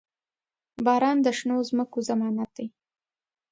[0.85, 2.67] •باران د شنو ځمکو ضمانت دی.